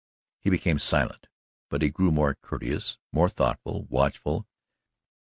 [0.39, 1.27] He became silent,
[1.69, 4.47] but he grew more courteous, more thoughtful watchful.